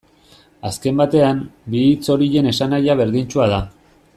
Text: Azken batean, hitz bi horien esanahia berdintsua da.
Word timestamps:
Azken 0.69 1.01
batean, 1.01 1.43
hitz 1.81 1.81
bi 2.01 2.09
horien 2.15 2.51
esanahia 2.53 2.99
berdintsua 3.03 3.51
da. 3.53 3.61